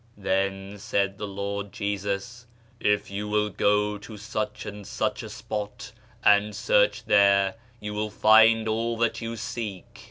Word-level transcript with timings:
Then 0.17 0.79
said 0.79 1.19
the 1.19 1.27
Lord 1.27 1.71
Jesus,' 1.71 2.47
If 2.79 3.11
you 3.11 3.27
will 3.27 3.51
go 3.51 3.99
to 3.99 4.17
such 4.17 4.65
and 4.65 4.87
such 4.87 5.21
a 5.21 5.29
spot 5.29 5.91
and 6.25 6.55
search 6.55 7.05
there 7.05 7.53
you 7.79 7.93
will 7.93 8.09
find 8.09 8.67
all 8.67 8.97
that 8.97 9.21
you 9.21 9.37
need.' 9.55 9.83